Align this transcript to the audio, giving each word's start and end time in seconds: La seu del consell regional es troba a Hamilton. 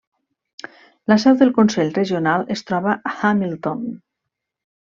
La 1.11 1.17
seu 1.25 1.37
del 1.43 1.53
consell 1.59 1.93
regional 1.99 2.47
es 2.57 2.67
troba 2.71 2.99
a 3.11 3.15
Hamilton. 3.29 3.89